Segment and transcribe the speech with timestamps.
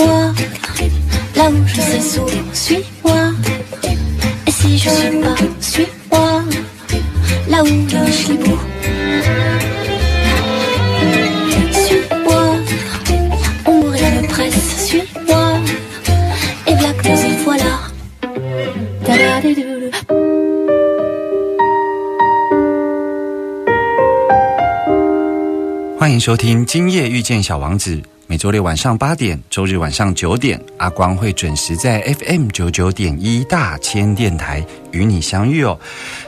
[0.00, 0.32] Suis-moi,
[1.36, 3.32] là où je sais sourire, suis-moi.
[4.46, 6.42] Et si je suis pas, suis-moi,
[7.50, 8.58] là où je suis beau.
[11.72, 12.56] Suis-moi,
[13.66, 15.60] on mourrait de presse, suis-moi.
[16.66, 17.78] Et voilà que nous y voilà.
[19.04, 19.76] Da-da-da-da-da.
[25.98, 35.79] 欢迎收听《今夜遇见小王子》，每 周六晚上八点，周日晚上九点，阿光会准时在 FM 九九点一大千电台与你相遇哦。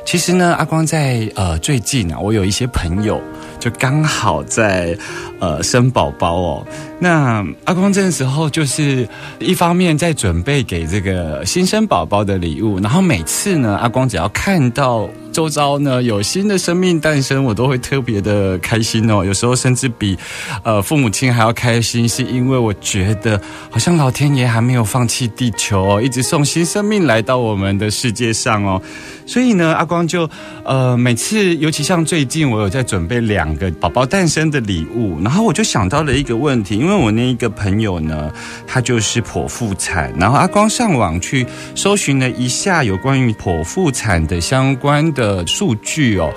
[0.05, 3.19] 其实呢，阿光在呃最近啊，我有一些朋友
[3.63, 4.97] 就刚好在
[5.39, 6.67] 呃生宝宝哦。
[6.99, 9.07] 那阿光这个时候就是
[9.39, 15.09] 一方面在准备给这个新生宝宝的礼物，然后每次呢，阿光只要看到。
[15.33, 19.25] 周遭呢有新的生命诞生，我都会特别的开心哦。
[19.25, 20.15] 有时候甚至比
[20.61, 23.41] 呃父母亲还要开心，是因为我觉得
[23.71, 28.79] 好像老天爷还没有放弃地球哦，一直送新生命来到我们的世界上哦。
[29.25, 30.29] 所以呢，阿光就
[30.63, 38.31] 呃每次，尤其像最近，我有在准备两个宝宝诞生的礼物，然后我就想到了一个问题，因为我那一个朋友呢，
[38.65, 45.03] 他就是剖腹产，然后阿光上网去搜寻了一下有关于剖腹产的相关。
[45.13, 46.33] 的数据哦，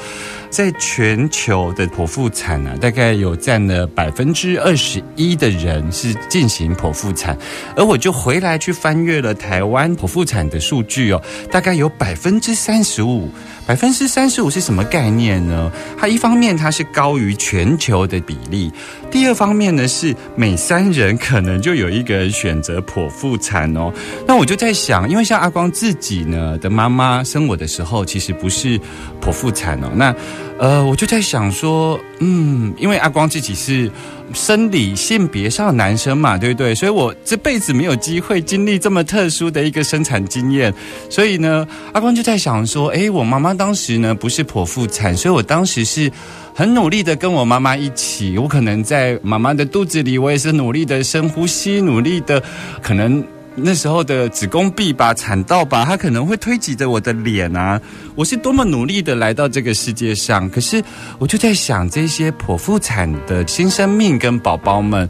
[0.57, 7.37] 在全球的剖腹产呢，大概有占了百分之二十一的人是进行剖腹产，
[7.77, 13.29] 而我就回来去翻阅了台湾剖腹产的数据哦，大概有百分之三十五。
[13.67, 15.73] 百分之三十五是什么概念呢？
[15.99, 18.71] 它一方面它是高于全球的比例，
[19.11, 23.93] 第二方面呢是每三人可能就有一个人选择剖腹产哦。
[24.25, 28.79] 那我就在想，因为像阿光自己呢的妈妈生我的时候，其实不是
[29.21, 29.91] 剖腹产哦。
[29.97, 30.15] 那
[30.59, 33.91] 呃，我就在想说，嗯，因为阿光自己是。
[34.35, 36.75] 生理性别上的男生嘛，对不对？
[36.75, 40.75] 所以我这辈子没有机会经历这么特殊的一个生产经验，
[41.09, 46.11] 所以呢，阿光就在想说，哎，我妈妈当时呢不是剖腹产，所以我当时是
[46.53, 52.43] 很努力的跟我妈妈一起，我可能在妈妈的肚子里，我也是努力的深呼吸，努力的
[52.83, 53.25] 可能。
[53.59, 57.81] 那时候的子宫壁吧、产道吧，它可能会推挤着我的脸啊！
[58.15, 60.83] 我是多么努力的来到这个世界上，可是
[61.19, 65.09] 我就在想，这些剖腹产的新生命跟宝宝们，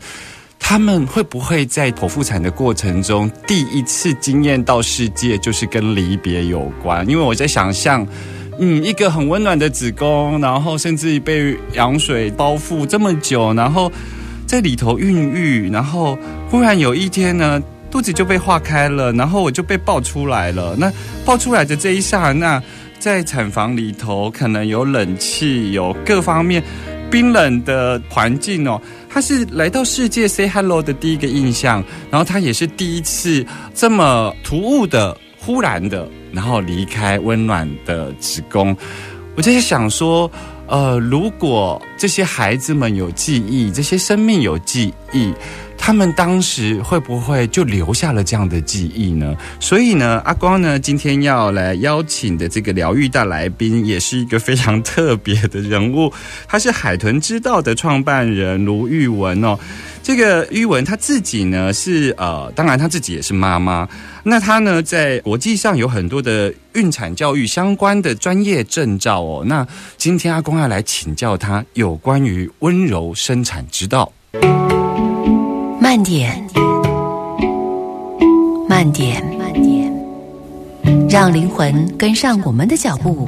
[0.60, 7.04] 他们会不会在剖腹产的过程中，第一次经验到世界就是跟离别有关？
[7.08, 8.06] 因为我在想象，
[8.60, 13.90] 嗯，一个很温暖的子宫，然后甚至被羊水包覆这么久，然后
[14.46, 16.16] 在里头孕育，然后
[16.48, 17.60] 忽然有一天呢？
[17.96, 20.76] 肚子就被化开了，然后我就被抱出来了。
[20.76, 20.92] 那
[21.24, 22.62] 抱出来的这一刹那，
[22.98, 26.62] 在产房里头可能有冷气，有各方面
[27.10, 28.78] 冰冷的环境哦。
[29.08, 33.42] 他是来到世界 say hello 的第一个印象，然后他也是第一次
[33.72, 38.76] 这么突兀的、忽然的，然后离开温暖的子宫。
[39.36, 40.30] 我在想说，
[40.66, 45.32] 呃，如果这些孩子们有记忆，这些生命有记忆。
[45.86, 49.36] 他们当时会不会就留下了这样的记忆呢？
[49.60, 56.12] 所以呢，阿光呢今天要来邀请的这个疗愈大来宾，也是一个非常特别的人物。
[56.48, 59.56] 他是海豚之道的创办人卢玉文哦。
[60.02, 63.88] 这个玉文他自己呢是呃，当然他自己也是妈妈。
[64.24, 69.44] 那他呢在国际上有很多的孕产教育相关的专业证照哦。
[69.46, 69.64] 那
[69.96, 74.12] 今天阿光要来请教他有关于温柔生产之道。
[75.88, 76.44] 慢点，
[78.68, 83.24] 慢点，慢点，让灵魂跟上我们的脚步。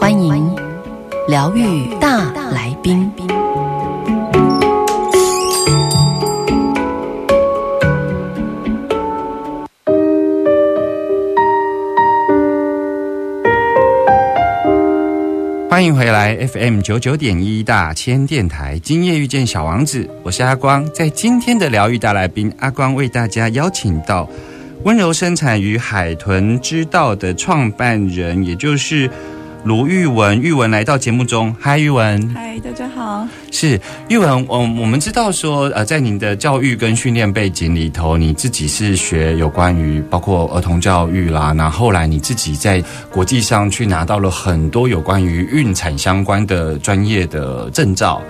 [0.00, 0.52] 欢迎
[1.28, 3.08] 疗愈大来宾。
[15.74, 20.88] 欢迎回来 FM 九九点一大千电台，今夜遇见小王子，我是阿光。
[20.92, 24.30] 在今天的疗愈大来宾，阿光为大家邀请到
[24.84, 29.10] 温柔生产与海豚之道的创办人，也就是
[29.64, 30.38] 卢玉文。
[30.40, 32.30] 玉文来到节目中，嗨，玉文。
[32.34, 33.26] 嗨，大家好。
[33.50, 48.20] 是玉文，我我们知道说，呃，在您的教育跟训练背景里头，你自己是学有关于包括儿童教育啦，那后来你自己在国际上去拿到了很多有关于孕产相关的专业的证照，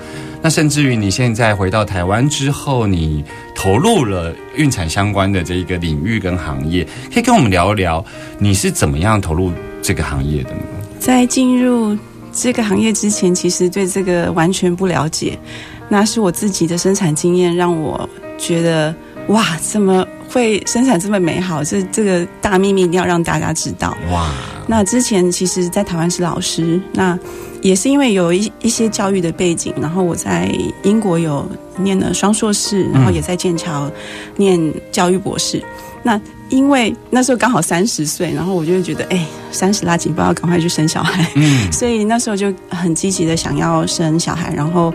[0.40, 3.24] 那甚至于你现在回到台湾之后，你
[3.56, 8.04] 投入了孕产相关的这一个领域跟行业，可以跟我们聊一聊
[8.38, 9.52] 你是怎么样投入
[9.82, 10.60] 这个行业的呢？
[11.04, 11.94] 在进入
[12.32, 15.38] 这个行业之前，其实对这个完全不了解。
[15.86, 18.08] 那是我自己的生产经验让我
[18.38, 18.94] 觉得，
[19.28, 21.62] 哇，怎么会生产这么美好？
[21.62, 23.94] 这这个大秘密一定要让大家知道。
[24.10, 24.32] 哇，
[24.66, 27.18] 那之前其实，在台湾是老师，那
[27.60, 30.50] 也是因为有一一些教育的背景，然后我在
[30.84, 31.46] 英国有
[31.76, 33.90] 念了双硕士，然后也在剑桥
[34.38, 34.58] 念
[34.90, 35.62] 教育博士。
[36.02, 36.18] 那
[36.50, 41.28] 因为那时候刚好三十岁，然后我就会觉得，哎，三十拉警报，要赶快去生小孩。
[41.34, 44.92] 嗯， 所以那时候就很积极的想要生小孩，然后，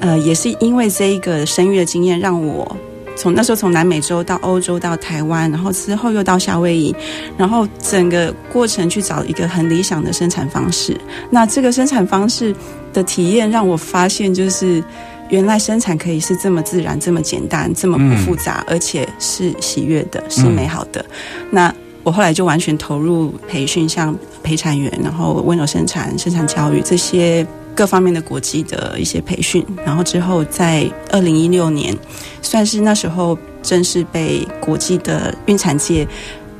[0.00, 2.76] 呃，也是因为这一个生育的经验，让我
[3.16, 6.94] 从那时候从南美洲到欧洲到台湾，然后之后又到夏威夷，
[7.36, 10.96] 然后整个过程去找一个很理想的生产方式。
[11.30, 12.54] 那这个生产方式
[12.92, 14.82] 的体验让我发现，就是
[15.30, 21.04] 原来生产可以是这么自然、这么简单、这么不复杂，而且是喜悦的、是美好的。
[21.50, 29.64] 那我后来就完全投入培训，像陪产员，然后温柔生产、生产教育这些各方面的国际的一些培训。
[29.84, 31.96] 然后之后在二零一六年，
[32.42, 36.06] 算是那时候正式被国际的孕产界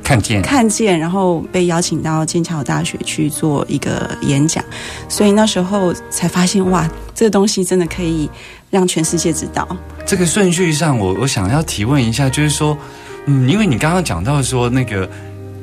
[0.05, 4.63] 看见看见，然后被邀请到剑桥大学去做一个演讲。
[5.09, 8.29] 所以那时候才发现，哇，这个东西真的可以
[8.69, 9.67] 让全世界知道。
[10.05, 12.77] 这个顺序上，我我想要提问一下，就是说，
[13.25, 15.09] 嗯，因为你刚刚讲到说那个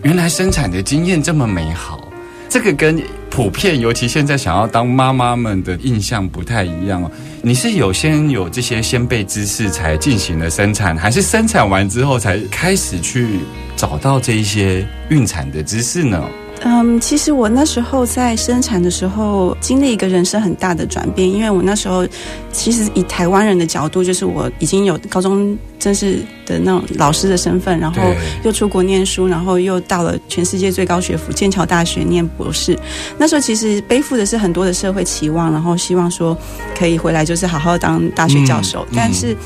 [0.02, 2.00] 原来生产的经验这么美好，
[2.48, 3.00] 这个跟
[3.34, 7.10] 普遍，尤其现在想要当妈妈们的印象不太一样哦。
[7.40, 13.40] 你是有先有这些先辈知识才进行了生产，还是生产完之后才开始去
[13.74, 16.22] 找到这一些孕产的知识呢？
[16.64, 22.06] 嗯，其实我那时候在生产的时候，经历一个人生很大的转变，因为我那时候
[22.52, 28.00] 其实以台湾人的角度，就是我已经有高中正式的那种老师的身份，然后
[28.44, 32.78] 又出国念书，然后又到了全世界最高学府剑桥大学念博士。
[33.18, 36.36] 那时候其实背负的是很多的社会期望，然后希望说
[36.78, 39.36] 可以回来就是好好当大学教授，嗯但是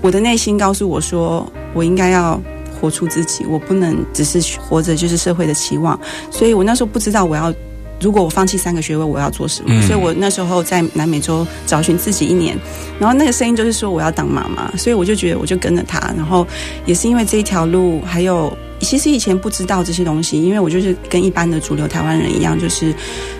[0.00, 2.40] 我的内心告诉我说，我应该要。
[2.82, 5.96] 活出自己，我不能只是活着就是社会的期望，
[6.32, 7.54] 所以我那时候不知道我要，
[8.00, 9.68] 如果我放弃三个学位，我要做什么？
[9.68, 12.58] 嗯所以我那时候在南美洲找寻自己一年，
[12.98, 16.44] 然后那个声音就是说我要当妈妈，所以我就觉得我就跟着他，然后
[16.84, 22.92] 也是因为这一条路，还有其实以前不知道这些东西，因为我就是跟一般的主流台湾人一样，就是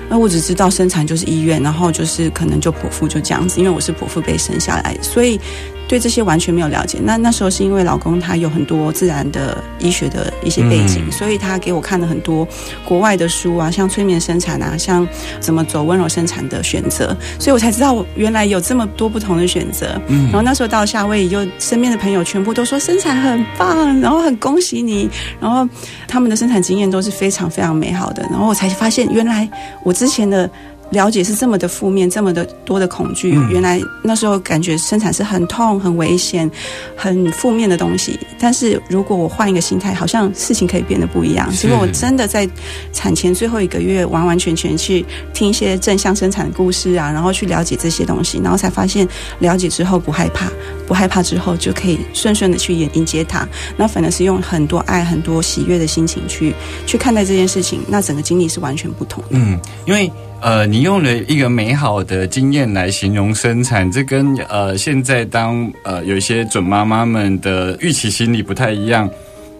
[0.09, 5.41] 那我只知道生产就是医院，然后就是可能就剖腹就这样子，因为我是剖腹被生下来的，所以。
[5.89, 6.99] 对这些完全没有了解。
[7.03, 12.47] 那那时候是因为老公他有很多自然的医学的一些背景，嗯所以他给我看了很多
[12.85, 15.07] 国外的书啊，像催眠生产啊，像
[15.39, 20.01] 怎么走温柔生产的选择，所以我才知道原来有这么多不同的选择。
[20.09, 25.09] 嗯然后那时候到夏威夷，就身边的朋友全部都说生产很棒，然后很恭喜你，
[25.41, 25.69] 然后
[26.09, 28.23] 他们的生产经验都是非常非常美好的。
[28.31, 29.49] 然后我才发现，原来
[29.83, 30.49] 我之前的。
[30.93, 33.35] 了解是这么的负面，这么的多的恐惧。
[33.35, 36.51] 嗯原来那时候感觉生产是很痛、很危险、
[36.97, 38.19] 很负面的东西。
[38.39, 41.51] 但是如果我换一个心态，好像事情可以变得不一样。
[41.53, 42.49] 是结果我真的在
[42.93, 49.07] 产前最后一个月，完完全全去听一些正向生产的故事啊，然后去了解这些东西，然后才发现
[49.41, 50.51] 了解之后不害怕，
[50.87, 53.47] 不害怕之后就可以顺顺的去迎迎接它。
[53.77, 56.55] 那反而是用很多爱、很多喜悦的心情去
[56.87, 59.31] 去看待这件事情，那整个经历是完全不同的。
[59.33, 60.11] 嗯，因为
[60.43, 69.09] 呃，你用了一个美好的经验来形容生产，这跟呃现在当呃有一些准妈妈们的预期心理不太一样。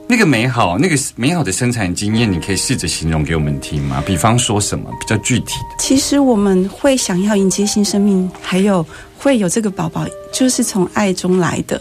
[0.09, 4.03] 那个美好，那个美好的生产经验，你可以试着形容给我们听吗？
[4.05, 5.77] 比方说什么比较具体的？
[5.79, 8.85] 其实我们会想要迎接新生命，还有
[9.17, 11.81] 会有这个宝宝，就是从爱中来的。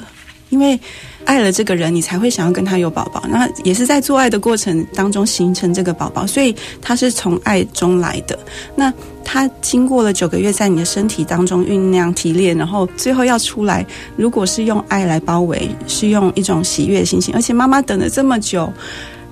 [0.50, 0.80] 因为
[1.26, 3.24] 爱了这个人，你才会想要跟他有宝宝。
[3.30, 8.38] 那也是在做爱的过程当中形成这个宝宝，所以他是从爱中来的。
[8.76, 13.86] 那它经过了九个月在你的身体当中酝酿提炼，然后最后要出来，
[14.16, 18.72] 如果是用爱来包围，是用一种喜悦的心情，而且妈妈等了这么久。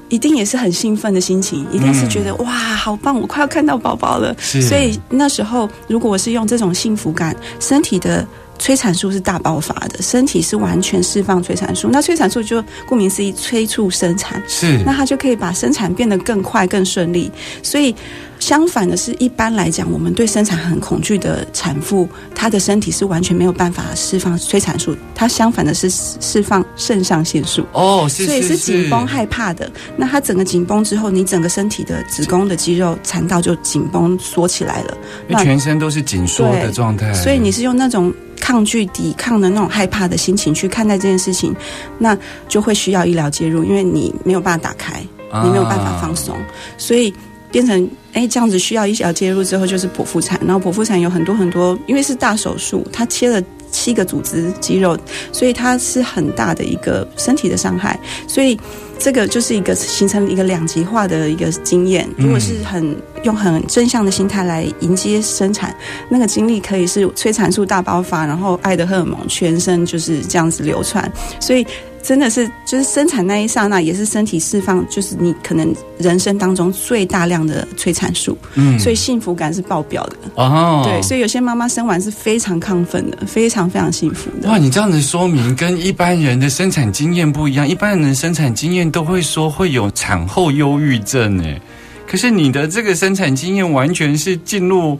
[0.07, 3.21] 一定也是很兴奋的心情，一定是觉得、哇，好棒！
[3.21, 4.35] 我快要看到宝宝了。
[4.39, 8.27] 所以那时候，如果我是用这种幸福感，身体的
[8.59, 11.89] 催产素是大爆发的，身体是完全释放催产素。
[11.91, 14.41] 那催产素就顾名思义，催促生产。
[14.47, 17.31] 是那它就可以把生产变得更快、更顺利。
[17.63, 17.95] 所以，
[18.37, 27.65] 相反的是，一般来讲，我们对生产很恐惧的产妇，她的身体是完全没有办法释放催产素，它相反的是释放肾上腺素。
[27.71, 29.71] 哦，是所以是是紧绷、害怕的。
[29.95, 34.97] 那它整个紧绷之后，你整个身体的子宫的肌肉、产道就紧绷缩起来了。
[35.27, 41.55] 那全身都是紧缩的状态，所以你是用那种抗拒、抵抗的那种害怕的心情去看待这件事情，
[41.97, 42.17] 那
[42.47, 46.35] 就会需要医疗介入，因为你没有办法打开，啊你没有办法放松，
[46.77, 47.13] 所以
[47.51, 53.41] 变成哎这样子需要医疗介入之后就是剖腹产，然后剖腹产有很多很多，因为是大手术，它切了。
[53.71, 54.97] 七个组织肌肉，
[55.31, 58.59] 所以它是很大的一个身体的伤害，所以
[58.97, 62.09] 这个就是一个形成一个两极化的一个经验。
[62.17, 65.71] 如果是很用很正向的心态来迎接生产，
[66.09, 71.07] 那个经历可以是催产素大爆发，然后爱的荷尔蒙全身就是这样子流窜，
[71.39, 71.63] 所以
[72.01, 80.17] 真的是就是生产那一刹那，也是身体释放，就是你可能人生当中最大量的催产素，嗯所以幸福感是爆表的。
[80.35, 84.49] 哦，对，所以有些妈妈生完是非常亢奋的，非常非常幸福的。
[84.49, 91.61] 哇，你这样子说明跟一般人的生产经验不一样，一般人的生产经验都会说会有产后忧郁症诶，
[92.07, 94.97] 可是你的这个生产经验完全是进入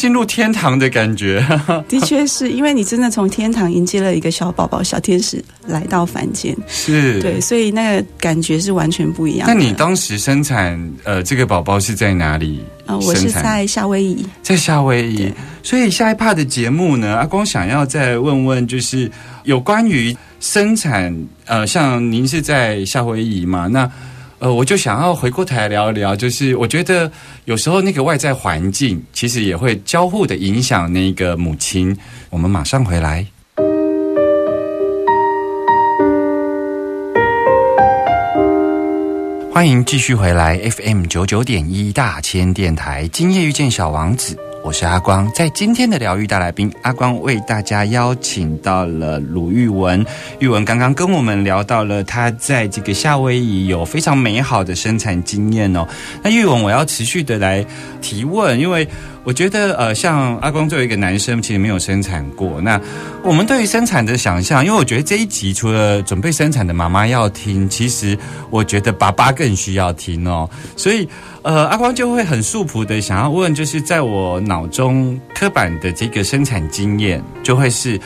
[0.00, 1.46] 进入天堂的感觉，
[1.86, 7.38] 的确是因为你真的从天堂迎接了一个小宝宝、小天使来到凡间，是对，。
[7.38, 9.52] 所以那个感觉是完全不一样的。
[9.52, 12.60] 那你当时生产呃这个宝宝是在哪里？
[12.86, 14.24] 啊、我是在夏威夷。
[14.42, 15.30] 在夏威夷，
[15.62, 19.10] 所以下一趴的节目呢，阿光想要再问问，就是
[19.44, 21.14] 有关于生产，
[21.44, 23.88] 呃，像您是在夏威夷嘛，那
[24.40, 27.12] 呃，我就想要回过头来聊一聊，就是我觉得
[27.44, 31.94] 有时候那个外在环境其实也会交互的影响那个母亲。
[32.30, 33.26] 我们马上回来。
[39.52, 45.30] 欢迎继续回来 FM 九九点一大千电台，今夜遇见小王子，我是阿光。
[45.32, 50.04] 在今天的疗愈大来宾，阿光为大家邀请到了鲁玉文。
[50.38, 55.86] 玉文刚刚跟我们聊到了他在这个夏威夷有非常美好的生产经验哦。
[56.22, 57.64] 那玉文，我要持续的来
[58.02, 58.86] 提问，因为
[59.30, 62.60] 我觉得呃，像阿光作为一个男生，其实没有生产过。
[62.60, 62.80] 那
[63.22, 68.18] 我们对于生产的想象，因为我觉得这一集除了准备生产的妈妈要听，其实
[68.50, 70.50] 我觉得爸爸更需要听哦。
[70.76, 71.08] 所以
[71.42, 78.00] 呃，阿光就会很素朴的想要问，就是在我脑中刻板的这个生产经验，就会是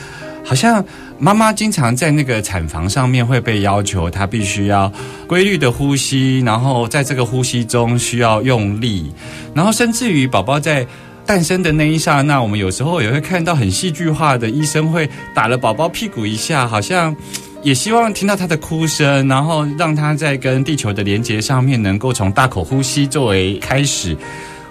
[0.44, 0.84] 好像。
[1.16, 4.92] 妈妈经常在那个产房上面会被要求，她必须要
[5.28, 9.12] 规律的呼吸，然后在这个呼吸中需要用力，
[9.54, 10.84] 然后甚至于宝宝在
[11.26, 17.14] 诞生的那一刹那，我们有时候也会看到很戏剧化的医生会打了宝宝屁股一下，好像
[17.62, 24.16] 也希望听到他的哭声，然后让他在跟地球的连接上面能够从大口呼吸作为开始。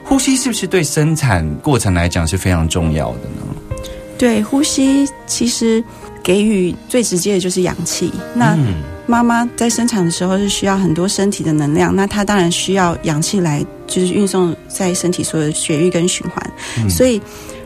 [0.04, 3.78] 呼吸是不是对生产过程来讲是非常重要的呢？
[4.18, 5.84] 对，呼吸其实
[6.22, 8.12] 给予最直接的就是氧气。
[8.36, 16.52] 那嗯妈妈在生产的时候是需要很多身体的能量，那她当然需要氧气来就是运送在身体所有的血液跟循环。
[16.78, 17.22] 嗯所以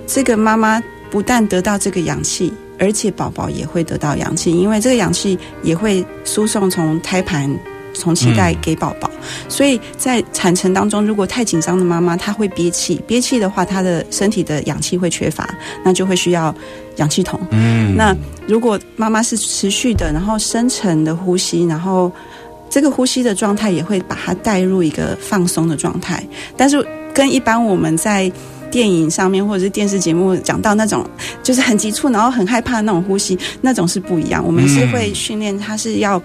[0.05, 7.49] 这个妈妈不但得到这个氧气，而且宝宝也会得到氧气，因为这个氧气也会输送从胎盘。
[7.93, 9.09] 从脐带给宝宝，
[9.49, 15.49] 所以在产程当中，如果太紧张的妈妈，她会憋气，憋气的话，她的身体的氧气会缺乏，
[15.83, 16.53] 那就会需要
[16.97, 17.39] 氧气筒。
[17.51, 18.15] 嗯那
[18.47, 22.11] 如果妈妈是持续的，然后深层的呼吸，然后
[22.69, 26.23] 这个呼吸的状态也会把它带入一个放松的状态，
[26.55, 28.31] 但是跟一般我们在
[28.69, 31.05] 电影上面或者是电视节目讲到那种
[31.41, 34.45] 就是很急促，然后很害怕那种呼吸，那种是不一样。
[34.45, 36.21] 我们是会训练，它是要。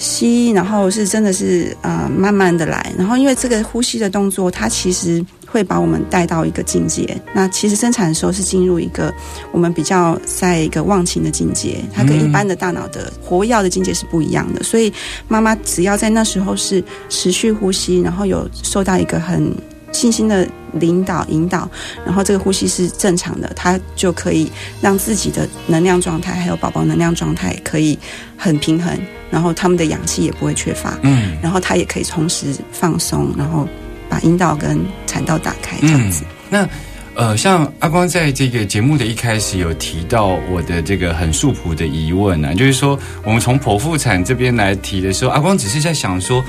[0.00, 7.14] 吸，然后是真的是呃慢慢的来，然后因为这个呼吸的动作，它其实会把我们带到一个境界。
[7.34, 9.12] 那其实生产的时候是进入一个
[9.52, 14.62] 我们比较在一个忘情的境界，它跟一般的大脑的活跃的境界是不一样的。
[14.62, 14.90] 所以
[15.28, 19.54] 妈妈只要在那时候是持续呼吸，然后有受到一个很
[19.92, 21.68] 信心的领导引导，
[22.06, 27.98] 然后这个呼吸是正常的，它就可以让自己的能量状态还有宝宝能量状态可以
[28.36, 28.96] 很平衡，
[29.30, 30.98] 然后他们的氧气也不会缺乏。
[31.02, 33.66] 嗯然后他也可以同时放松，然后
[34.08, 36.24] 把阴道跟产道打开这样子。
[36.48, 36.68] 那
[37.14, 46.42] 呃，像阿光在这个节目的一开始有提到我的这个很素朴的疑问啊，就是说我们从剖腹产这边来提的时候，阿光只是在想说，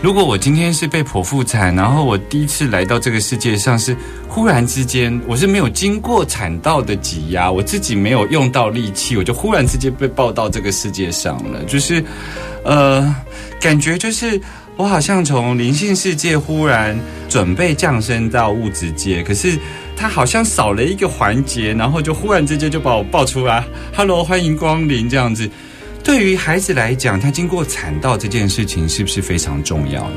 [0.00, 3.96] 如果我今天是被剖腹产，然后我第一次来到这个世界上是
[4.28, 12.02] 忽然之间，我是没有经过产道的挤压，我自己没有用到力气，我就忽然之间被抱到这个世界上了，就是
[12.64, 13.14] 呃，
[13.60, 14.40] 感觉就是。
[14.78, 16.96] 我好像从灵性世界忽然
[17.28, 19.58] 准备降生到物质界，可是
[19.96, 25.50] 它好像少了一个环节，然后就忽然之间就把我抱出来，Hello，欢迎光临这样子。
[26.02, 30.16] 对于孩子来讲，他经过产道这件事情是不是非常重要呢？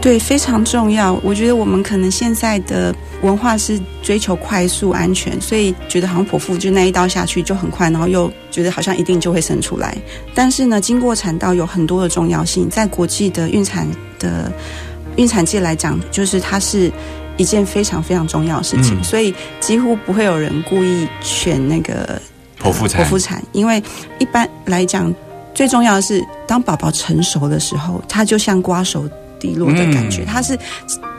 [0.00, 1.14] 对，非常重要。
[1.22, 9.96] 我觉得我们可能现在的文化是追求快速、安全，所以觉得好像剖腹就那一刀下去就很快，然后又觉得好像一定就会生出来。
[10.34, 14.52] 但是呢，经过产道有很多的重要性，在国际的孕产的
[15.16, 16.92] 孕产界来讲，就是它是
[17.38, 22.20] 一件非常非常重要的事情，嗯所以几乎不会有人故意选那个
[22.64, 23.04] 剖腹产。
[23.04, 23.82] 剖腹产，因为
[24.18, 25.14] 一般来讲，
[25.54, 29.06] 最重要的是当宝宝成熟的时候，他就像刮手
[29.44, 30.58] 蒂落的感觉，嗯它是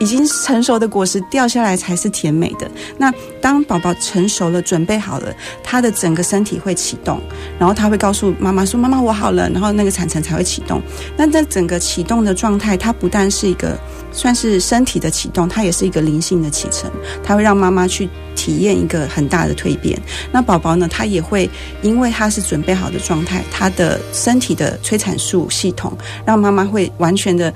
[0.00, 2.68] 已经成熟的果实掉下来才是甜美的。
[2.98, 7.20] 那当宝宝成熟了，准备好了，他的整个身体会启动，
[7.56, 10.82] 然后他会告诉妈妈说：“妈妈，我好了。”然后那个产程才会启动。
[11.16, 13.78] 那这整个启动的状态，它不但是一个
[14.10, 16.90] 算是身体的启动，它也是一个灵性的启程，
[17.22, 19.96] 它会让妈妈去体验一个很大的蜕变。
[20.32, 21.48] 那宝宝呢，他也会
[21.80, 27.52] 因为他是准备好的状态，他的身体的催产素系统让妈妈会完全的。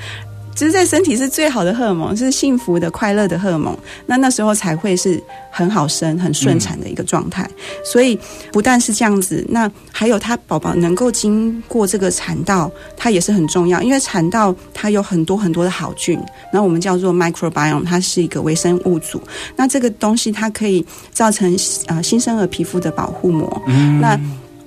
[0.54, 3.76] 只是在身体是最好的荷尔蒙，是幸福的、快乐的荷尔蒙。
[4.06, 7.48] 那那时候才会是很好生、很顺产的一个状态。
[7.84, 8.18] 所以
[8.52, 16.20] 不但是这样子，那还有他宝宝能够经过这个产道，它也是很重要，因为产道它有很多很多的好菌，
[16.52, 19.22] 然后我们叫做 microbiome，它是一个微生物组。
[19.56, 23.62] 那这个东西它可以造成呃新生儿皮肤的保护膜。
[24.00, 24.18] 那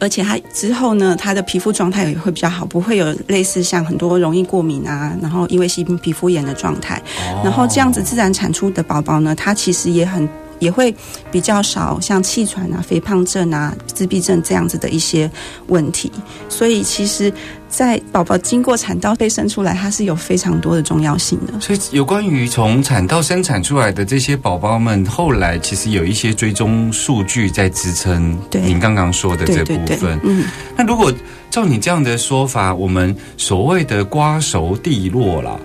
[0.03, 7.01] 而且它之后呢，它的皮肤状态也会比较好，不会有类似像很多容易过敏啊，然后因为细菌皮肤炎的状态。
[7.41, 10.27] 然后这样子自然产出的宝宝呢，它其实也很
[10.63, 10.93] 也会
[11.29, 15.29] 比较少像气喘啊、肥胖症啊、自闭症这样子的一些
[15.67, 16.11] 问题。
[16.47, 17.31] 所以其实，
[17.67, 21.59] 在宝宝经过产道被生出来，它是有非常多的重要性的。
[21.59, 30.17] 所以有关于从产道生产出来的这些宝宝们，后来其实有一些追踪数据在支撑对您刚刚说的这部分。
[30.19, 30.45] 对，嗯。
[30.77, 31.11] 那如果
[31.49, 35.59] 照你这样的说法，我们所谓的瓜熟蒂落啦，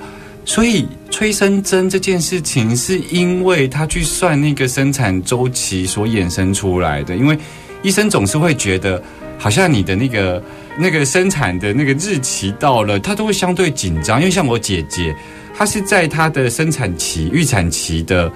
[0.49, 7.39] 所以催生针这件事情是因为他去算那个生产周期所衍生出来的，因为
[7.83, 9.01] 医生总是会觉得，
[9.39, 10.43] 好像你的那个
[10.79, 15.15] 那个生产的那个日期到了，他都会相对紧张，因为像我姐姐，
[15.55, 18.33] 她是在她的生产期预产期的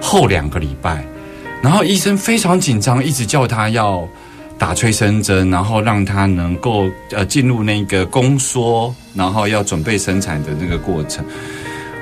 [0.00, 1.04] 后两个礼拜，
[1.62, 4.08] 然后医生非常紧张，一直叫她要。
[4.60, 11.24] 打催生针，然后让他能够呃进入那个宫缩，然后要准备生产的那个过程。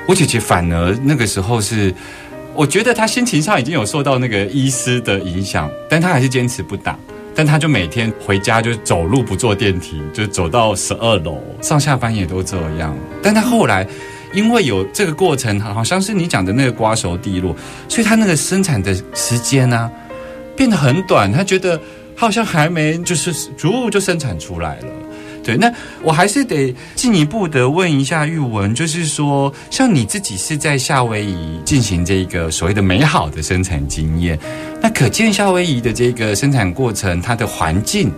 [0.05, 1.93] 我姐姐反而那个时候是，
[2.53, 6.99] 我觉得她心情上已经有受到那个医师的影响，但她还是坚持不打。
[7.33, 12.93] 但她就每天回家就走路不坐电梯，就走到十二楼，上下班也都这样。
[13.23, 13.87] 但她后来
[14.33, 17.55] 因为有这个过程，好像是你讲的那个瓜熟蒂落，
[17.87, 19.89] 所以她那个生产的时间呢、
[20.57, 21.31] 变得很短。
[21.31, 21.79] 她觉得。
[22.19, 24.87] 好像还没就是逐步就生产出来了，
[25.41, 25.55] 对。
[25.55, 34.37] 那我还是得进一步的问一下玉文，就是说，像你自己是在夏威夷进行这个所谓的美好的生产经验，
[34.81, 38.11] 那可见夏威夷的这个生产过程，它的环境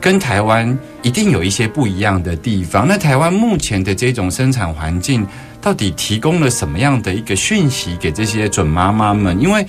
[0.00, 2.88] 跟台湾一定有一些不一样的地方。
[2.88, 5.24] 那台湾目前的这种生产环境，
[5.60, 9.40] 到底提供了什么样的一个讯息给这些准妈妈们？
[9.40, 9.64] 因为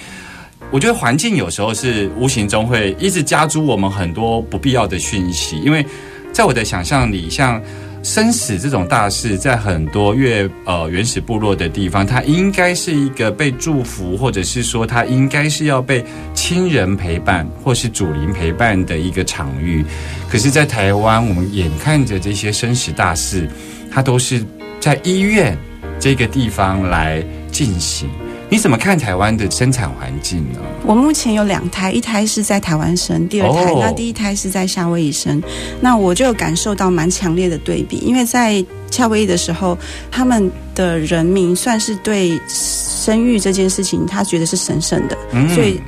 [0.71, 5.85] 我觉得环境有时候是无形中会一直加诸我们很多不必要的讯息，因为
[6.31, 7.61] 在我的想象里，像
[8.03, 19.83] 生死这种大事，在很多越呃原始部落的地方，它应该是一个被祝福，或者是说它应该是要被亲人陪伴或是祖灵陪伴的一个场域。
[20.29, 23.49] 可是，在台湾，我们眼看着这些生死大事，
[23.91, 24.45] 它都是
[24.79, 25.57] 在医院
[25.99, 28.07] 这个地方来进行。
[28.49, 30.59] 你怎么看台湾的生产环境呢？
[30.83, 35.41] 我目前有两胎，一胎是在台湾生，第二胎、哦那第一胎是在夏威夷生。
[35.79, 39.77] 那我就有感受到蛮强烈的对比，因为在夏威夷的时候，
[40.09, 45.79] 他们的人民算是对生育这件事情，他觉得是神圣的，嗯所以。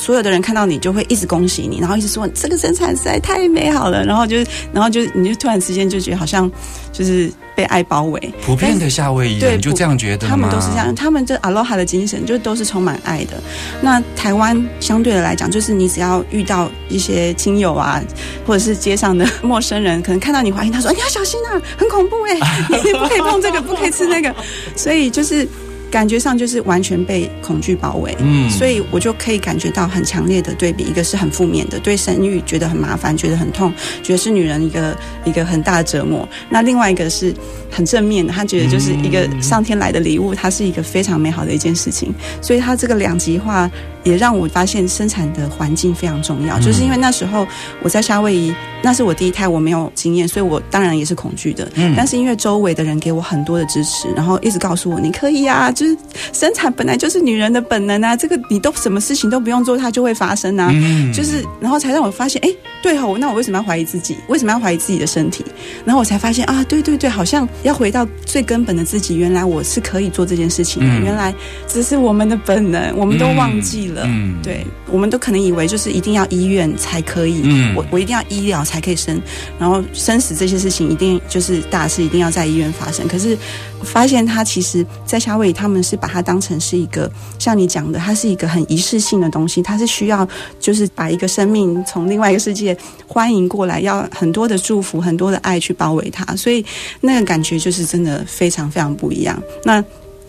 [0.00, 4.38] 所有的人看到你就会一直恭喜你，然后一直说这个生产实在太美好了，然后就
[4.72, 6.50] 然后就你就突然之间就觉得好像
[6.90, 8.32] 就是被爱包围。
[8.42, 13.34] 普遍的夏威夷对人就这样觉得吗他们都是这样，他们这 aloha 的精神就都是充满爱的。
[13.82, 18.02] 那台湾相对的来讲，就是你只要遇到一些亲友啊，
[18.46, 22.34] 或者是街上的陌生人，可能看到你怀疑，他说：“你要小心啊，很恐怖哎、
[22.82, 24.34] 你 不可以碰这个，不可以吃那个。”
[24.74, 25.46] 所以就是。
[25.90, 33.72] 感觉上就是完全被恐惧包围，嗯所以我就可以感觉到很强烈的对比，一个是很负面的，对生育觉得很麻烦，觉得很痛，
[34.02, 36.28] 觉得是女人一个一个很大的折磨。
[36.48, 37.34] 那另外一个是
[37.70, 42.14] 很正面的，他觉得就是一个上天来的礼物，它是一个非常美好的一件事情。
[42.40, 43.70] 所以它这个两极化
[44.04, 47.46] 也让我发现生产的环境非常重要，就是因为那时候
[47.82, 51.68] 我在夏威夷，那是我第一胎，我没有经验，所以我当然也是恐惧的。
[51.74, 55.96] 嗯但是因为周围的人给我很多的支持，然后一直告诉我你可以啊，就是
[56.34, 60.68] 生产本来就是女人的本能啊，这个你都什么事情都不用做，它就会发生啊。
[60.70, 62.50] 嗯就是，然后才让我发现，哎，
[62.82, 64.14] 对哦，那我为什么要怀疑自己？
[64.28, 65.42] 为什么要怀疑自己的身体？
[65.86, 71.34] 然后我才发现啊，对对对，好像要回到最根本的自己，原来我是可以做这件事情的，嗯原来
[71.66, 74.02] 只是我们的本能，我们都忘记了。
[74.06, 79.18] 嗯对，我们都可能以为就是一定要医院才可以，嗯我我一定要医疗才可以生，
[79.58, 83.08] 然后生死这些事情一定就是大事一定要在医院发生。
[83.08, 90.26] 可是我发现他其实，在夏威夷他们是把它当成是一个像你讲的，它是一个很仪式性的东西，它是需要
[90.58, 96.64] 就是把一个生命从另外一个世界欢迎过来，要很多的祝福、很多的爱去包围它，所以
[97.00, 99.40] 那个感觉就是真的非常非常不一样。
[99.64, 99.82] 那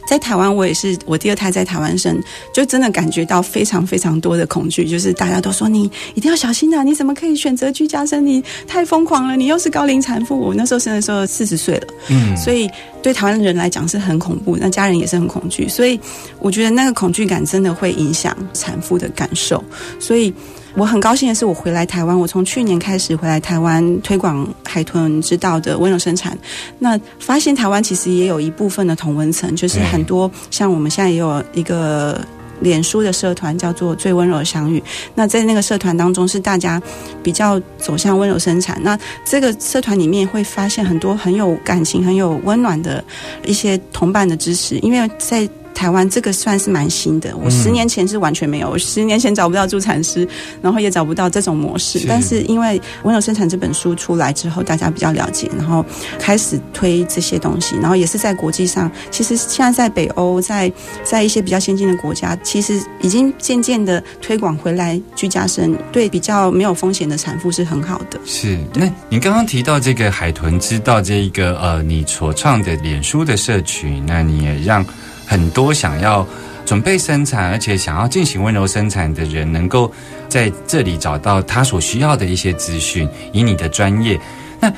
[0.08, 2.22] 在台湾，我也是我第二胎在台湾生，
[2.54, 6.84] 就真的感觉到非常非常多的恐惧，就是大家都说你一定要小心啊！
[6.84, 8.26] 你怎么可以选择居家生？
[8.26, 9.36] 你太疯狂了！
[9.36, 12.70] 你又是高龄产妇，我那时候生的时候四十岁了，嗯所以
[13.02, 16.00] 对台湾人来讲是很恐怖，那家人也是很恐惧，所以
[16.40, 19.64] 我觉得那个恐惧感真的会影响产妇的感受，
[20.00, 20.34] 所以。
[20.76, 26.38] 我很高兴的是，我回来台湾，我从去年开始回来台湾推广海豚之道的温柔生产，
[26.80, 32.20] 那发现台湾其实也有一部分的同温层，就是很多像我们现在也有一个。
[32.62, 34.84] 脸书的社团叫做“最温柔的相遇”，
[35.16, 36.80] 那在那个社团当中是大家
[37.24, 38.80] 比较走向温柔生产。
[38.84, 43.04] 那这个社团里面会发现很多很有感情、很有温暖的
[43.44, 47.36] 一些同伴的支持，因为在台湾这个算是蛮新的。
[47.38, 50.28] 我十年前是完全没有，我十年前找不到助产师，
[50.62, 52.00] 然后也找不到这种模式。
[52.00, 55.86] 是但是因为《温柔生产》这本书出来之后，大家比较了解，然后
[56.20, 60.72] 开始推这些东西，然后也是在国际上，其实现在在北欧，在
[61.04, 68.20] 在一些比较先进的国家，其实已经渐渐的推广回来居家生，对比较没有风险的产妇是很好的。
[68.26, 74.86] 是，那你刚刚提到这个海豚知道这一个呃，你所创的脸书的社群，那你也让
[75.32, 76.28] 很多想要
[76.66, 79.90] 准备生产，而且想要进行温柔生产的人，能够
[80.28, 84.20] 在这里找到他所需要的一些资讯，以你的专业。
[84.60, 84.70] 那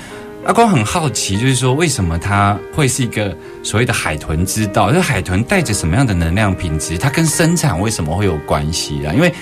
[0.46, 4.92] 阿光很好奇，就是说为什么它会是一个所谓的海豚之道？
[4.92, 7.00] 就是海豚带着什么样的能量品质？
[7.00, 9.12] 它跟生产为什么会有关系啊？
[9.12, 9.34] 因为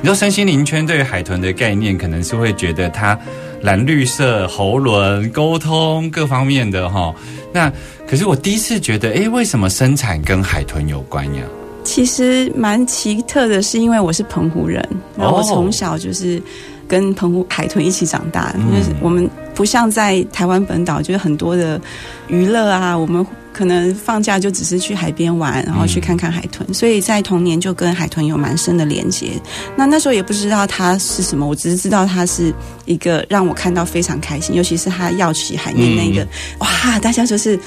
[0.00, 3.18] 你知道身心灵圈对于海豚的概念，可能是会觉得它
[3.62, 7.12] 蓝绿色、喉轮、沟通各方面的哈。
[7.52, 7.70] 那
[8.06, 11.42] 可是我第一次觉得，哎，为什么生产跟海豚有关呀？
[11.82, 16.40] 其实蛮奇特的，是因为我是澎湖人，然后我从小就是
[16.88, 21.80] 跟澎湖海豚一起长大，嗯就是我们不像在台湾本岛，就是很多的
[22.28, 29.32] 娱乐啊，我们可能放假就只是去海边玩，然后去看看海豚，所以在童年就跟海豚有蛮深的连接。
[29.76, 32.52] 那那时候也不知道它是什么，我只是知道它是
[32.86, 36.26] 一个让我看到非常开心，尤其是它跃起海面那个，
[36.58, 37.58] 哇，大家就是。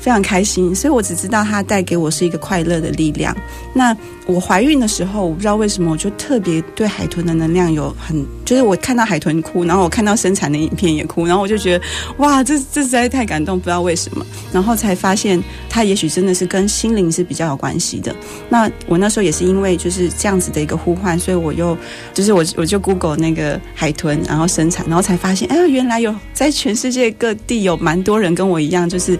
[0.00, 3.36] 非常开心，所以我只知道它带给我是一个快乐的力量。
[3.74, 11.84] 那我怀孕的时候，我不知道为什么，我就特别对海豚的能量有很，就是我看到海豚哭，然后我看到生产的影片也哭，然后我就觉得
[12.18, 18.14] 哇，这这实在太感动，不知道为什么，然后才发现它也许真的是跟心灵是比较有关系的。
[18.48, 21.76] 那我那时候也是因为就是这样子的一个呼唤，所以我又
[22.14, 29.18] 就是我我就 Google 那个海豚，然后生产，然后才发现，哎，原来有在全世界各地有蛮多人跟我一样，就是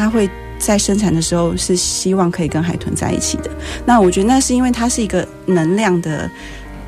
[0.00, 0.30] 它会。
[0.60, 3.50] 在生产的时候是希望可以跟海豚在一起的。
[3.86, 6.30] 那我觉得那是因为它是一个能量的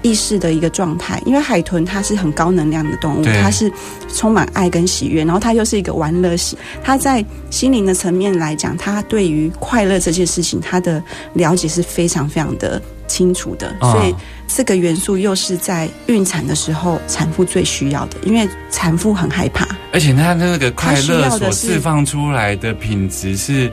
[0.03, 3.73] 意识的一个状态，因为海豚它是很高能量的动物，它是
[4.15, 6.59] 充满爱跟喜悦，然后它又是一个玩乐型。
[6.83, 11.03] 它在心灵的层面来讲，它对于快乐这件事情，它的
[11.35, 14.15] 了解是非常非常的清楚的，哦所以。
[14.55, 23.73] 这个元素又是在孕产的时候产妇最需要的，因为产妇很害怕，而且它那个快需乐所释放出来的品质是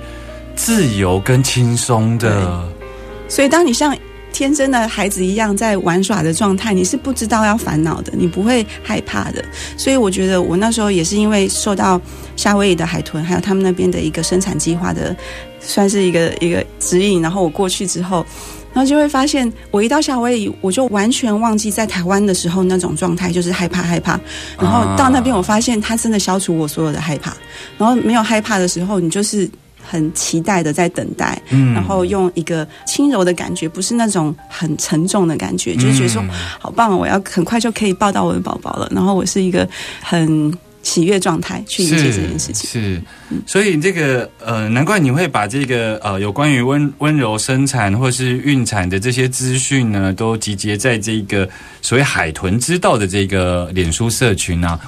[0.55, 2.65] 自由跟轻松的。
[3.27, 3.93] 所以当你像
[4.39, 9.43] 天真的孩子一样在玩耍的状态，你是不知道要烦恼的，你不会害怕的。
[9.75, 11.99] 所以我觉得我那时候也是因为受到
[12.37, 15.13] 夏威夷的海豚，还有他们那边的一个生产计划的，
[15.59, 17.21] 算是一个一个指引。
[17.21, 18.25] 然后我过去之后，
[18.73, 24.17] 然后就会发现，我一到夏威夷，我就完全忘记在台湾的时候那种状态，就是害怕害怕。
[24.57, 27.35] 然后到那边，我发现它真的消除我所有的害怕。
[27.77, 29.49] 然后没有害怕的时候，你就是。
[29.89, 36.23] 很期待的在等待，嗯然后用一个轻柔的感觉，不是那种很沉重的感觉，就是觉得说
[36.59, 38.87] 好棒哦，我要很快就可以抱到我的宝宝了。
[38.93, 39.67] 然后我是一个
[40.01, 42.69] 很喜悦状态去迎接这件事情。
[42.69, 43.01] 是，
[43.47, 51.49] 所以这个呃，难怪你会把这个呃有关于温温柔生产或是孕产的这些资讯呢，都集结在这个
[51.81, 54.79] 所谓海豚之道的这个脸书社群啊。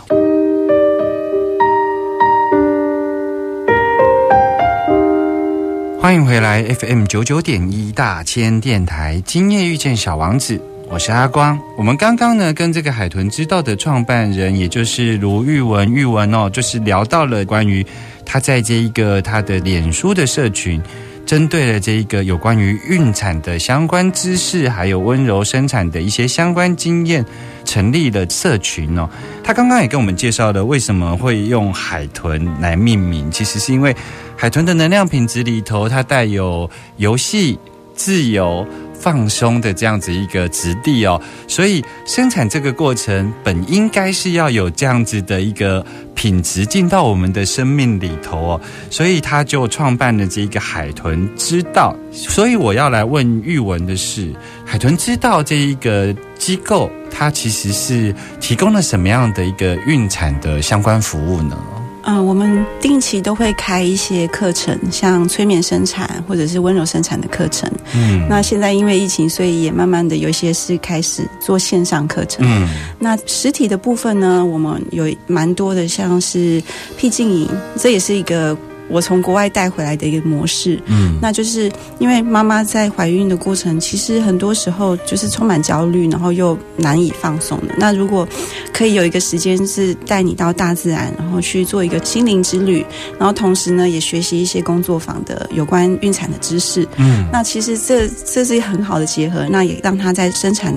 [6.01, 10.59] 欢迎回来 FM 九九点一大千电台，今夜遇见小王子，
[10.89, 11.59] 我是阿光。
[11.77, 17.85] 我们刚刚呢跟这个海豚之道的创办人，也就是卢玉文玉文哦，就是聊到了关于
[18.25, 20.81] 他在这一个他的脸书的社群。
[21.23, 27.23] 针对了这一个有关于孕产的相关知识，还有温柔生产的一些相关经验，
[27.63, 29.07] 成立了社群哦。
[29.43, 33.95] 他刚刚也跟我们介绍了为什么会用海豚来命名，其实是因为
[34.41, 37.59] 海豚的能量品质里头，它带有游戏、
[37.93, 51.95] 自由、放松的这样子一个质地哦，所以生产这个过程本应该是要有这样子的一个品质进到我们的生命里头哦，所以他就创办了这一个海豚之道。
[52.11, 54.33] 所以我要来问玉文的是，
[54.65, 61.55] 海豚之道这一个机构，它其实是提供了什么样的一个孕产的相关服务呢？
[62.03, 67.71] 嗯、我们定期都会开一些课程，像催眠生产或者是温柔生产的课程。
[67.93, 72.45] 嗯那现在因为疫情，所以也慢慢的有一些是开始做线上课程。
[72.47, 72.67] 嗯
[72.99, 76.61] 那实体的部分呢，我们有蛮多的，像是
[76.97, 78.57] 僻静营，这也是一个
[78.91, 80.79] 我从国外带回来的一个模式。
[80.87, 87.75] 嗯那就是因为妈妈在怀孕的过程，其实很多时候就是充满焦虑，然后又难以放松的。
[87.77, 88.27] 那如果
[88.73, 92.83] 可以有一个时间是带你到大自然，然后去做一个心灵之旅，
[93.19, 100.73] 然后同时呢也学习一些工作坊的有关孕产的知识，嗯那其实这这是很好的结合，那也让她在生产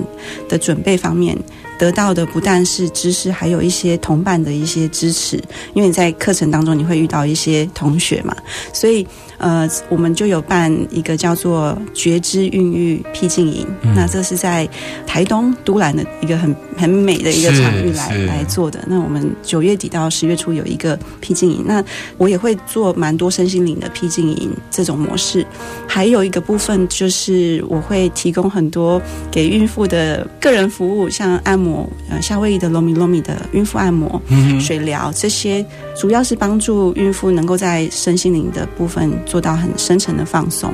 [0.47, 1.35] 的准备方面
[1.77, 5.41] 得到的不但是知识，还有一些同伴的一些支持。
[5.73, 8.35] 因为在课程当中你会遇到一些同学嘛，
[8.73, 9.05] 所以
[9.45, 14.67] 呃，我们就有办一个叫做觉知孕育僻静营，嗯那这是在
[15.05, 18.83] 台东都兰的一个很很美的一个场域来来做的。
[18.87, 21.83] 那我们九月底到十月初有一个僻静营，那
[22.17, 25.45] 我也会做蛮多身心灵的僻静营这种模式。
[25.87, 35.63] 还有一个部分就是我会提供很多给孕妇的个人服务，像按摩，呃，夏威夷的 Lomi Lomi 的孕妇按摩、嗯水疗这些，
[35.95, 40.73] 主要是帮助孕妇能够在身心灵的部分做做到很深层的放松。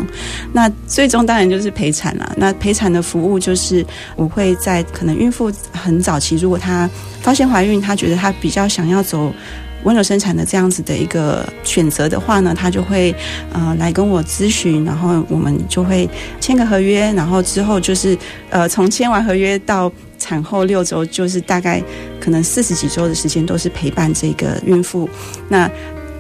[0.54, 2.32] 那最终当然就是陪产了。
[2.38, 3.84] 那陪产的服务就是
[4.15, 6.88] 我会在可能孕妇很早期，如果她
[7.24, 9.34] 发现怀孕，她觉得她比较想要走。
[9.84, 13.15] 温柔生产的这样子的一个选择的话呢，她就会
[13.52, 16.08] 呃来跟我咨询，然后我们就会
[16.39, 18.15] 签个合约，然后之后就是
[18.52, 21.82] 呃从签完合约到产后六周，就是大概
[22.19, 25.10] 可能四十几周的时间都是陪伴这个孕妇，
[25.50, 25.67] 那。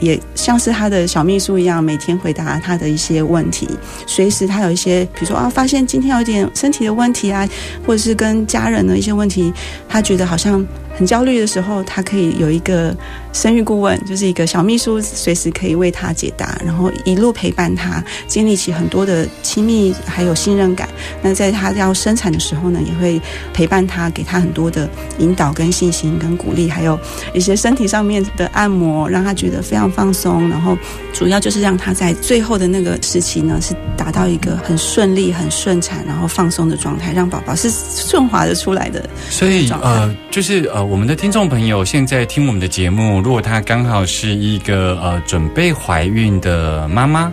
[0.01, 3.69] 也像是他的小秘书一样，每天回答他的一些问题，
[4.05, 7.47] 随时他有一些，比如说啊，发现今天有点身体的问题啊，
[7.85, 9.53] 或者是跟家人的一些问题，
[9.87, 10.65] 他觉得好像
[10.97, 12.95] 很焦虑的时候，他可以有一个
[13.31, 20.89] 生育顾问，就是一个小秘书，随时可以为他解答，然后一路陪伴他，建立起很多的亲密还有信任感。
[21.21, 23.21] 那在他要生产的时候呢，也会
[23.53, 26.99] 陪伴他，给他很多的引导跟信心跟鼓励，还有
[27.33, 30.49] 一些身体上面的按摩，让他觉得非常放松。
[30.49, 30.77] 然后
[31.13, 39.07] 主要就是让他在最后的那个时期呢，是达到一个很顺利、很顺产，然后放松的状态，让宝宝是顺滑的出来的。
[39.29, 47.31] 所以呃，就是呃，我们的听众朋友现在听我们的节目，如果他刚好是一个呃准备怀孕的妈妈，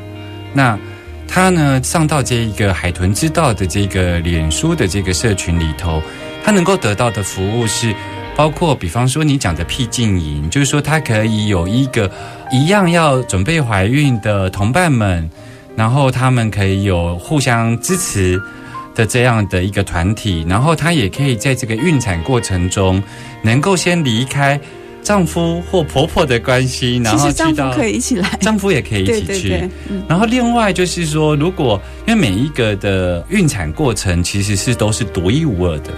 [0.52, 0.78] 那
[1.26, 6.02] 他呢上到这一个海豚之道的这个脸书的这个社群里头，
[6.44, 7.94] 他能够得到的服务是。
[8.36, 12.08] 包括，比方说你讲的僻静营，就是说他可以有一个
[12.50, 15.28] 一样要准备怀孕的同伴们，
[15.76, 18.40] 然后他们可以有互相支持，
[18.94, 23.02] 的这样的一个团体，然后她也可以在这个孕产过程中，
[23.42, 24.58] 能够先离开
[25.02, 29.48] 丈夫或婆婆的关系，然后去到可以一起来，丈夫也可以一起去。
[29.48, 35.90] 对对，嗯，然后另外就是说，如果因为每一个的孕产过程其实是都是独一无二的，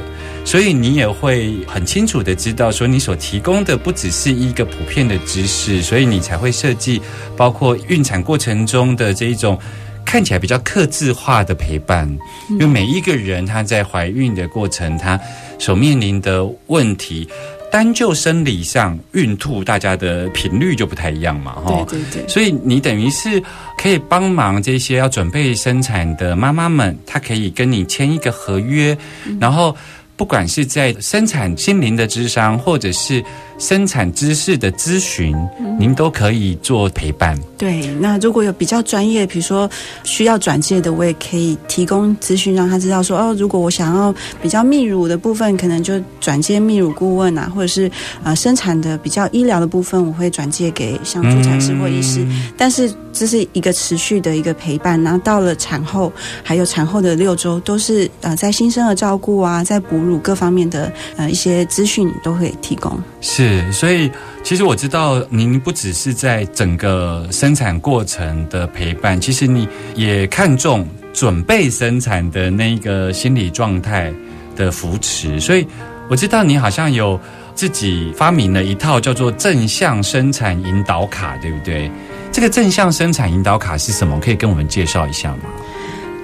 [0.44, 7.00] 所以你也会很清楚的知道说，你所提供的不只是一个普遍的知识，所以你才会设计
[7.36, 9.58] 包括孕产过程中的这一种。
[10.02, 12.08] 看起来比较克制化的陪伴，
[12.48, 15.20] 因为每一个人他在怀孕的过程，他
[15.56, 17.28] 所面临的问题，
[17.70, 21.86] 单就生理上孕吐，大家的频率就不太一样嘛，哈。
[21.88, 23.40] 对对对，所以你等于是
[23.78, 28.96] 可以帮忙这些要准备生产的妈妈们，她可以跟你签一个合约，
[29.38, 29.76] 然后
[30.20, 33.24] 不管是在生产心灵的智商，或者是
[33.60, 35.36] 生产知识的咨询，
[35.78, 37.38] 您都可以做陪伴。
[37.58, 39.70] 对，那如果有比较专业，比如说
[40.02, 47.90] 需要转介的，我也可以提供咨询，让他知道说，哦，如果我想要比较泌乳的部分，可能就转介泌乳顾问啊，或者是
[48.24, 52.26] 呃生产的比较医疗的部分，我会转介给像助产师或医师。
[52.56, 56.10] 但是这是一个持续的一个陪伴，然后到了产后，
[56.42, 62.98] 还有产后的六周，都是呃在新生儿照顾啊，在哺乳各方面的呃一些资讯都会提供。
[63.20, 64.10] 是，所以
[64.42, 74.12] 其实我知道您不只是在整个生产过程的陪伴，其实你也看重准备生产的那个心理状态
[74.56, 75.38] 的扶持。
[75.38, 75.66] 所以
[76.08, 77.20] 我知道你好像有
[77.54, 81.90] 自己发明了一套叫做正向生产引导卡，对不对？
[82.32, 84.18] 这个正向生产引导卡是什么？
[84.18, 85.40] 可以跟我们介绍一下吗？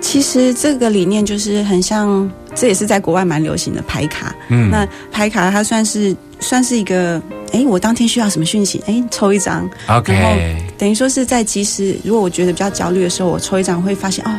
[0.07, 4.33] 其实这个理念就是很像，这也是在国外蛮流行的牌卡。
[4.49, 7.21] 嗯那牌卡它算是算是一个，
[7.53, 10.31] 哎，我当天需要什么讯息，哎，抽一张，然后
[10.79, 14.31] 等于说是在即时，如果我觉得比较焦虑的时候，我抽一张会发现哦。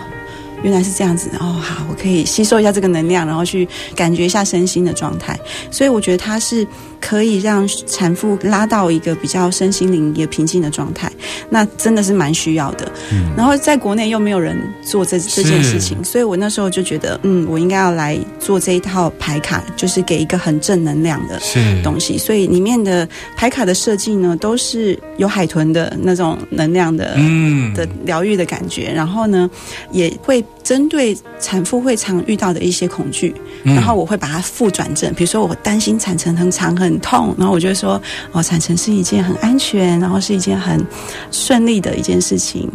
[0.64, 5.40] 原来是这样子哦，好，我可以吸收一下这个能量，然后去感觉一下身心的状态。
[5.70, 6.66] 所以我觉得它是
[7.02, 11.12] 可以让产妇拉到一个比较身心灵也平静的状态，
[11.50, 12.92] 那真的是蛮需要的。
[13.36, 21.60] 然后在国内又没有人做这这件事情，所以我那时候就觉得，嗯，我应该要来做这一套牌卡，就是给一个很正能量的是。
[21.84, 22.18] 东西。
[22.18, 27.74] 所以里面的牌卡的设计呢，都是有海豚的那种能量的、嗯。
[27.74, 29.50] 的疗愈的感觉，然后呢，
[29.92, 35.14] 也会针对产妇会常遇到的一些恐惧，嗯然后我会把它复转正。
[35.14, 38.02] 比如说我担心产程很长很痛，然后我就会说，
[38.34, 40.86] 哦，产程是一件很安全，然后是一件很
[41.32, 42.70] 顺利的一件事情，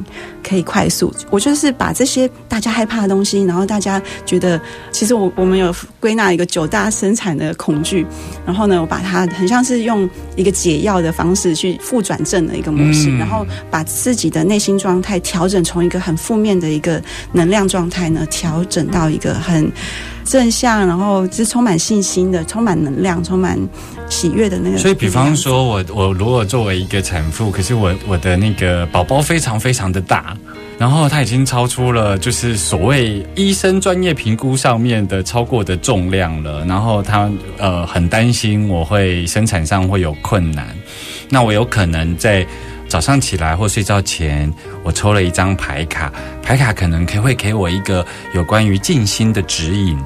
[0.53, 1.11] 可以快速。
[1.31, 4.61] 我就是把这些大家害怕的东西，然后大家觉得，
[4.91, 8.07] 其实我我们有归纳一个九大生产的恐惧，
[8.45, 19.73] 然后呢，我把它很像是用一个解药的方式去复转正的一个模式，嗯然后把自己的内心状态调整从一个很负面的一个能量状态呢，调整到一个很
[20.25, 23.59] 正向，然后是充满信心的、充满能量、充满
[24.09, 24.79] 喜悦的那个。
[24.79, 30.37] 所以，比方说我我如果作为一个产妇，可是我我的那个宝宝非常非常的大，
[30.79, 40.69] 然后他已经超出了就是所谓医生专业评估上面的超过的重量了，然后他呃很担心我会生产上会有困难，
[41.29, 42.47] 那我有可能在。
[42.93, 44.53] 早上起来或睡觉前，
[44.83, 49.99] 我抽了一张牌卡，牌卡可能可会给我一个有关于静心的指引。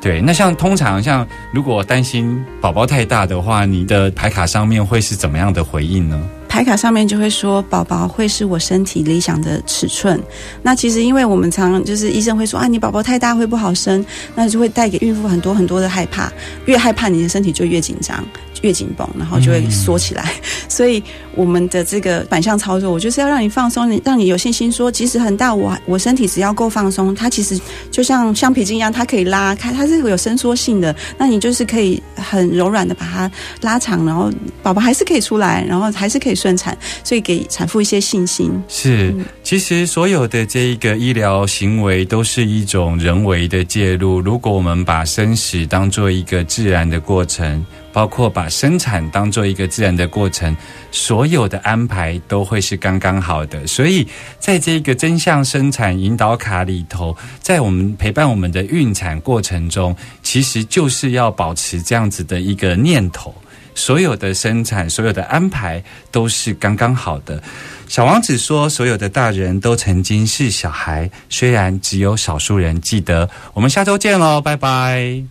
[0.00, 6.20] 对，那像通常像如果担心宝宝太大的话，你的牌卡上面会是怎么样的回应呢？
[6.48, 10.20] 牌卡上面就会说宝宝会是我身体理想的尺寸。
[10.60, 16.32] 那其实因为我们常就是医生会说啊，你宝宝太大会不好生，那就会带给孕妇很多很多的害怕，
[16.66, 18.26] 越害怕你的身体就越紧张。
[18.64, 20.32] 越紧绷，然后就会缩起来。
[20.68, 21.02] 所以
[21.34, 30.96] 我们的这个反向操作，我就是要让你放松，你让你有信心说，即使很大，我我身体只要够放松，它其实就像橡皮筋一样，它可以拉开，它是有伸缩性的。
[31.18, 38.50] 那你就是可以很柔软的把它拉长，然后宝宝还是可以出来，然后还是可以顺产，所以给产妇一些信心。
[38.66, 44.20] 是，其实所有的这一个医疗行为都是一种人为的介入。
[44.20, 47.64] 如果我们把生死当做一个自然的过程，
[47.94, 50.54] 包括把生产当做一个自然的过程，
[50.90, 53.64] 所有的安排都会是刚刚好的。
[53.68, 54.06] 所以，
[54.40, 63.32] 在这个真相生产引导卡里头，在我们陪伴我们的孕产过程中，其实就是要保持这样子的一个念头。
[63.76, 67.42] 所有的生产，所有的安排都是刚刚好的。
[67.88, 75.24] 小王子说：“所有的大人都曾经是小孩，虽然只有少数人记得。”我们下周见喽，拜拜。